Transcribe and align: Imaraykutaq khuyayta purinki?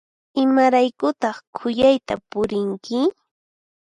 Imaraykutaq 0.43 1.37
khuyayta 1.57 2.15
purinki? 2.29 2.97